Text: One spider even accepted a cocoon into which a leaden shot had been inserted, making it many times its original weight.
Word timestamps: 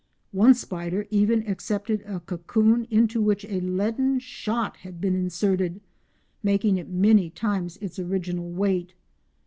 One 0.31 0.55
spider 0.55 1.05
even 1.11 1.47
accepted 1.47 2.01
a 2.07 2.21
cocoon 2.21 2.85
into 2.89 3.21
which 3.21 3.45
a 3.45 3.61
leaden 3.61 4.17
shot 4.17 4.77
had 4.77 4.99
been 4.99 5.13
inserted, 5.13 5.79
making 6.41 6.77
it 6.79 6.89
many 6.89 7.29
times 7.29 7.77
its 7.77 7.99
original 7.99 8.49
weight. 8.51 8.93